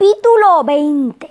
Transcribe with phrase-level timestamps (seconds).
[0.00, 1.30] Capítulo 20.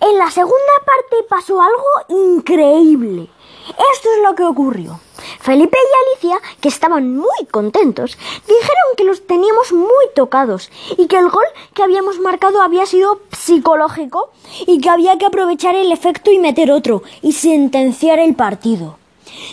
[0.00, 3.28] En la segunda parte pasó algo increíble.
[3.68, 4.98] Esto es lo que ocurrió.
[5.40, 8.16] Felipe y Alicia, que estaban muy contentos,
[8.46, 11.44] dijeron que los teníamos muy tocados y que el gol
[11.74, 14.30] que habíamos marcado había sido psicológico
[14.66, 18.96] y que había que aprovechar el efecto y meter otro y sentenciar el partido.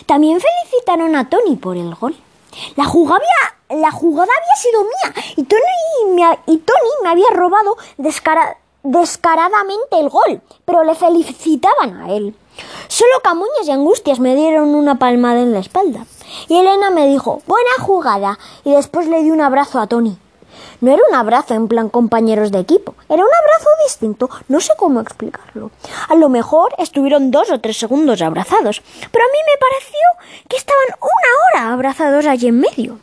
[0.06, 2.16] También felicitaron a Tony por el gol.
[2.76, 3.20] La jugada,
[3.68, 6.62] la jugada había sido mía y Tony me, y
[7.02, 7.76] me había robado
[8.82, 12.36] descaradamente el gol, pero le felicitaban a él.
[12.88, 16.06] Solo Camuñas y Angustias me dieron una palmada en la espalda.
[16.48, 20.18] Y Elena me dijo, buena jugada, y después le di un abrazo a Tony.
[20.80, 24.72] No era un abrazo en plan compañeros de equipo, era un abrazo distinto, no sé
[24.76, 25.70] cómo explicarlo.
[26.08, 30.56] A lo mejor estuvieron dos o tres segundos abrazados, pero a mí me pareció que
[30.56, 32.98] estaban una hora abrazados allí en medio.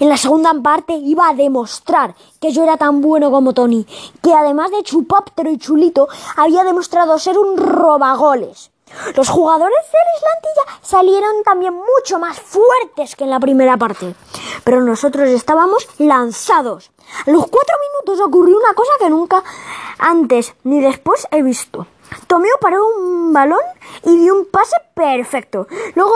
[0.00, 3.86] En la segunda parte iba a demostrar que yo era tan bueno como Tony,
[4.22, 8.70] que además de chupóptero y chulito, había demostrado ser un robagoles.
[9.14, 14.14] Los jugadores de Islantilla salieron también mucho más fuertes que en la primera parte,
[14.64, 16.90] pero nosotros estábamos lanzados.
[17.26, 19.42] A los cuatro minutos ocurrió una cosa que nunca
[19.98, 21.86] antes ni después he visto.
[22.26, 23.60] Tomeo paró un balón
[24.04, 25.66] y dio un pase perfecto.
[25.94, 26.12] Luego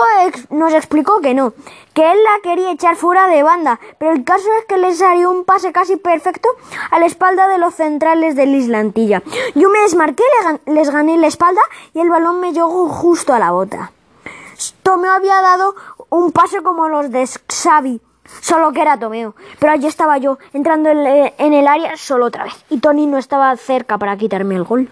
[0.49, 1.53] nos explicó que no,
[1.93, 5.31] que él la quería echar fuera de banda, pero el caso es que le salió
[5.31, 6.49] un pase casi perfecto
[6.91, 9.23] a la espalda de los centrales del Islantilla.
[9.55, 10.23] Yo me desmarqué,
[10.65, 11.61] les gané la espalda
[11.93, 13.91] y el balón me llegó justo a la bota.
[14.83, 15.75] Tomeo había dado
[16.09, 18.01] un pase como los de Xavi,
[18.41, 19.35] solo que era Tomeo.
[19.59, 22.53] Pero allí estaba yo, entrando en el área solo otra vez.
[22.69, 24.89] Y Tony no estaba cerca para quitarme el gol.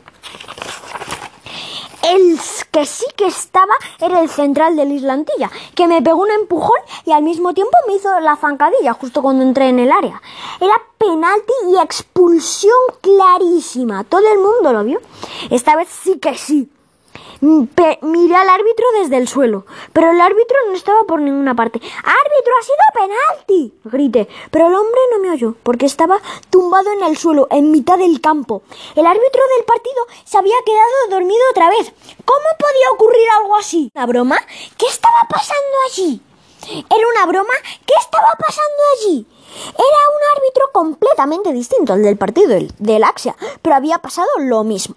[2.05, 2.39] El
[2.71, 7.11] que sí que estaba era el central del Islantilla, que me pegó un empujón y
[7.11, 10.21] al mismo tiempo me hizo la zancadilla justo cuando entré en el área.
[10.61, 14.03] Era penalti y expulsión clarísima.
[14.03, 15.01] Todo el mundo lo vio.
[15.49, 16.69] Esta vez sí que sí.
[17.41, 21.79] Miré al árbitro desde el suelo, pero el árbitro no estaba por ninguna parte.
[21.79, 23.73] ¡Árbitro, ha sido penalti!
[23.85, 26.19] grité, pero el hombre no me oyó, porque estaba
[26.49, 28.63] tumbado en el suelo, en mitad del campo.
[28.95, 31.93] El árbitro del partido se había quedado dormido otra vez.
[32.23, 33.91] ¿Cómo podía ocurrir algo así?
[33.95, 34.37] ¿Una broma?
[34.77, 36.21] ¿Qué estaba pasando allí?
[36.67, 37.53] ¿Era una broma?
[37.85, 39.27] ¿Qué estaba pasando allí?
[39.67, 44.95] Era un árbitro completamente distinto al del partido del Axia, pero había pasado lo mismo.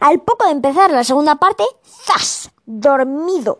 [0.00, 2.50] Al poco de empezar la segunda parte, ¡zas!
[2.64, 3.58] Dormido.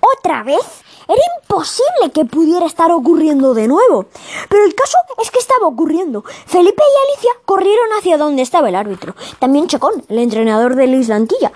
[0.00, 0.82] ¿Otra vez?
[1.08, 4.06] Era imposible que pudiera estar ocurriendo de nuevo.
[4.48, 6.24] Pero el caso es que estaba ocurriendo.
[6.46, 9.14] Felipe y Alicia corrieron hacia donde estaba el árbitro.
[9.38, 11.52] También Chacón, el entrenador de la Islantilla,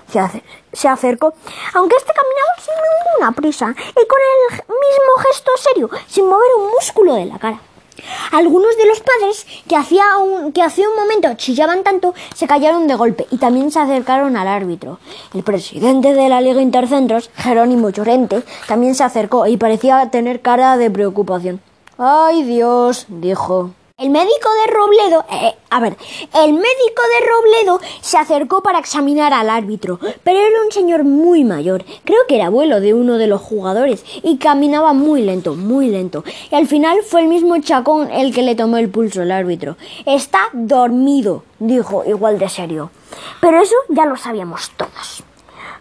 [0.71, 1.33] se acercó,
[1.73, 6.71] aunque este caminaba sin ninguna prisa y con el mismo gesto serio, sin mover un
[6.71, 7.61] músculo de la cara.
[8.31, 12.87] Algunos de los padres que hacía un, que hacía un momento chillaban tanto se callaron
[12.87, 14.99] de golpe y también se acercaron al árbitro.
[15.33, 20.77] El presidente de la Liga Intercentros, Jerónimo Llorente, también se acercó y parecía tener cara
[20.77, 21.61] de preocupación.
[21.97, 23.71] Ay Dios, dijo.
[23.97, 25.95] El médico de Robledo, eh, a ver,
[26.35, 31.45] el médico de Robledo se acercó para examinar al árbitro, pero era un señor muy
[31.45, 35.87] mayor, creo que era abuelo de uno de los jugadores, y caminaba muy lento, muy
[35.87, 36.25] lento.
[36.51, 39.77] Y al final fue el mismo Chacón el que le tomó el pulso al árbitro.
[40.05, 42.91] Está dormido, dijo igual de serio.
[43.39, 45.23] Pero eso ya lo sabíamos todos.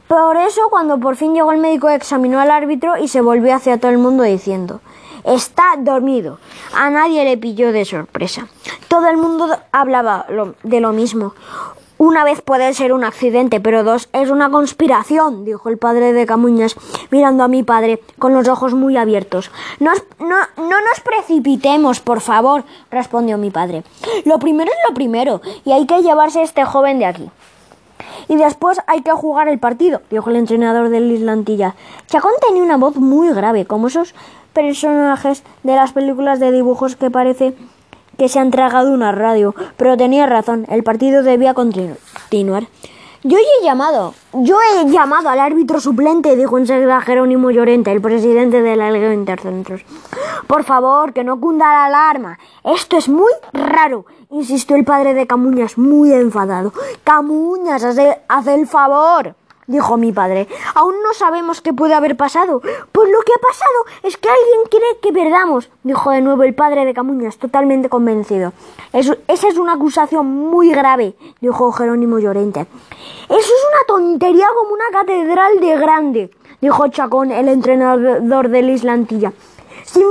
[0.06, 3.78] Por eso, cuando por fin llegó el médico, examinó al árbitro y se volvió hacia
[3.78, 4.80] todo el mundo diciendo
[5.24, 6.38] Está dormido.
[6.74, 8.48] A nadie le pilló de sorpresa.
[8.90, 10.26] Todo el mundo hablaba
[10.64, 11.32] de lo mismo.
[11.96, 16.26] Una vez puede ser un accidente, pero dos es una conspiración, dijo el padre de
[16.26, 16.74] Camuñas,
[17.12, 19.52] mirando a mi padre con los ojos muy abiertos.
[19.78, 23.84] no, no nos precipitemos, por favor, respondió mi padre.
[24.24, 27.30] Lo primero es lo primero, y hay que llevarse a este joven de aquí.
[28.26, 31.76] Y después hay que jugar el partido, dijo el entrenador del Islantilla.
[32.08, 34.16] Chacón tenía una voz muy grave, como esos
[34.52, 37.54] personajes de las películas de dibujos que parece
[38.20, 42.66] que se han tragado una radio, pero tenía razón, el partido debía continuar.
[43.22, 48.60] Yo he llamado, yo he llamado al árbitro suplente, dijo enseguida Jerónimo Llorente, el presidente
[48.60, 49.86] de la Liga de Intercentros.
[50.46, 52.38] Por favor, que no cunda la alarma.
[52.62, 56.74] Esto es muy raro, insistió el padre de Camuñas, muy enfadado.
[57.02, 57.82] Camuñas,
[58.28, 59.34] haz el favor
[59.70, 60.48] dijo mi padre.
[60.74, 62.60] Aún no sabemos qué puede haber pasado.
[62.60, 66.54] Pues lo que ha pasado es que alguien quiere que perdamos, dijo de nuevo el
[66.54, 68.52] padre de Camuñas, totalmente convencido.
[68.92, 69.16] esa
[69.48, 72.60] es una acusación muy grave, dijo Jerónimo Llorente.
[72.60, 76.30] Eso es una tontería como una catedral de grande,
[76.60, 79.32] dijo Chacón, el entrenador del Islantilla.
[79.84, 80.04] Sin,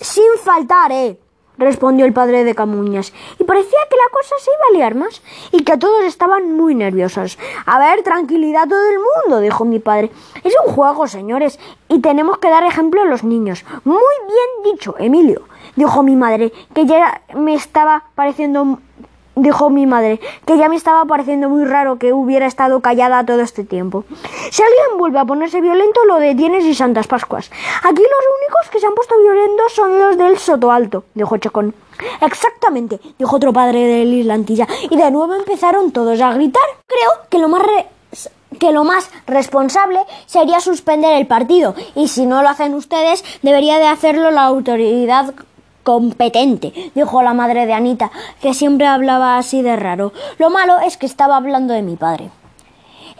[0.00, 1.18] sin faltar, eh
[1.58, 5.22] respondió el padre de Camuñas, y parecía que la cosa se iba a liar más,
[5.52, 7.38] y que todos estaban muy nerviosos.
[7.66, 10.10] A ver, tranquilidad todo el mundo, dijo mi padre.
[10.44, 11.58] Es un juego, señores,
[11.88, 13.64] y tenemos que dar ejemplo a los niños.
[13.84, 15.42] Muy bien dicho, Emilio,
[15.76, 18.78] dijo mi madre, que ya me estaba pareciendo
[19.38, 23.40] dijo mi madre, que ya me estaba pareciendo muy raro que hubiera estado callada todo
[23.40, 24.04] este tiempo.
[24.50, 27.50] Si alguien vuelve a ponerse violento, lo detienes y Santas Pascuas.
[27.82, 31.74] Aquí los únicos que se han puesto violentos son los del Soto Alto, dijo Chocón.
[32.20, 36.62] Exactamente, dijo otro padre del Islantilla, y de nuevo empezaron todos a gritar.
[36.86, 37.62] Creo que lo más
[38.58, 43.78] que lo más responsable sería suspender el partido y si no lo hacen ustedes debería
[43.78, 45.34] de hacerlo la autoridad
[45.82, 48.10] competente, dijo la madre de Anita,
[48.40, 50.12] que siempre hablaba así de raro.
[50.38, 52.30] Lo malo es que estaba hablando de mi padre.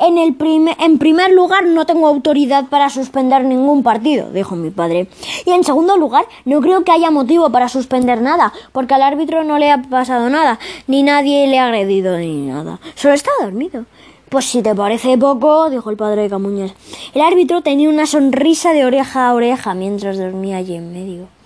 [0.00, 0.36] En, el
[0.78, 5.08] en primer lugar, no tengo autoridad para suspender ningún partido, dijo mi padre.
[5.44, 9.42] Y en segundo lugar, no creo que haya motivo para suspender nada, porque al árbitro
[9.42, 12.78] no le ha pasado nada, ni nadie le ha agredido ni nada.
[12.94, 13.86] Solo está dormido.
[14.28, 16.74] Pues si te parece poco, dijo el padre de Camuñas.
[17.14, 21.37] El árbitro tenía una sonrisa de oreja a oreja mientras dormía allí en medio.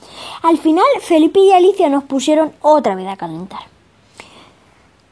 [0.42, 3.60] Al final, Felipe y Alicia nos pusieron otra vez a calentar.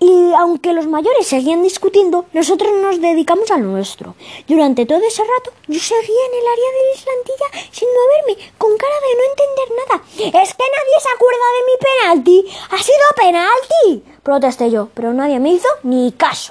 [0.01, 4.15] Y aunque los mayores seguían discutiendo, nosotros nos dedicamos al nuestro.
[4.49, 8.77] Durante todo ese rato, yo seguía en el área de la islantilla sin moverme, con
[8.79, 10.43] cara de no entender nada.
[10.43, 12.57] Es que nadie se acuerda de mi penalti.
[12.71, 14.11] ¡Ha sido penalti!
[14.23, 16.49] Protesté yo, pero nadie me hizo ni caso.